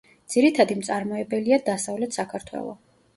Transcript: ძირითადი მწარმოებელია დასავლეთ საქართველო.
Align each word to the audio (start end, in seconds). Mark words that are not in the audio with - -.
ძირითადი 0.35 0.77
მწარმოებელია 0.79 1.59
დასავლეთ 1.67 2.17
საქართველო. 2.19 2.73